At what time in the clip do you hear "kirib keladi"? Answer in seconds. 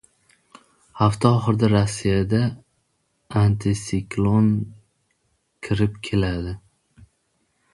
5.69-6.57